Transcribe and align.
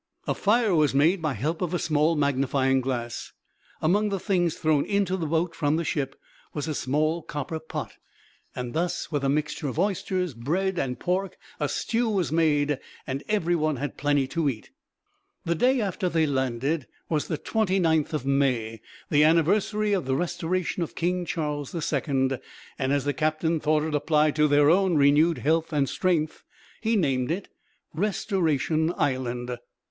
A 0.25 0.33
fire 0.33 0.73
was 0.73 0.95
made 0.95 1.21
by 1.21 1.33
help 1.33 1.61
of 1.61 1.75
a 1.75 1.77
small 1.77 2.15
magnifying 2.15 2.81
glass. 2.81 3.33
Among 3.83 4.09
the 4.09 4.19
things 4.19 4.55
thrown 4.55 4.83
into 4.83 5.15
the 5.15 5.27
boat 5.27 5.53
from 5.53 5.75
the 5.75 5.83
ship 5.83 6.19
was 6.55 6.67
a 6.67 6.73
small 6.73 7.21
copper 7.21 7.59
pot; 7.59 7.93
and 8.55 8.73
thus 8.73 9.11
with 9.11 9.23
a 9.23 9.29
mixture 9.29 9.67
of 9.67 9.77
oysters, 9.77 10.33
bread, 10.33 10.79
and 10.79 10.99
pork 10.99 11.37
a 11.59 11.69
stew 11.69 12.09
was 12.09 12.31
made, 12.31 12.79
and 13.05 13.21
every 13.29 13.55
one 13.55 13.75
had 13.75 13.95
plenty 13.95 14.25
to 14.29 14.49
eat. 14.49 14.71
The 15.45 15.53
day 15.53 15.79
after 15.79 16.09
they 16.09 16.25
landed 16.25 16.87
was 17.07 17.27
the 17.27 17.37
29th 17.37 18.11
of 18.13 18.25
May, 18.25 18.81
the 19.11 19.23
anniversary 19.23 19.93
of 19.93 20.05
the 20.05 20.15
restoration 20.15 20.81
of 20.81 20.95
King 20.95 21.25
Charles 21.27 21.75
II, 21.75 22.39
and 22.79 22.91
as 22.91 23.05
the 23.05 23.13
captain 23.13 23.59
thought 23.59 23.83
it 23.83 23.93
applied 23.93 24.35
to 24.37 24.47
their 24.47 24.67
own 24.67 24.95
renewed 24.95 25.37
health 25.37 25.71
and 25.71 25.87
strength, 25.87 26.41
he 26.81 26.95
named 26.95 27.29
it 27.29 27.49
Restoration 27.93 28.91
Island. 28.97 29.59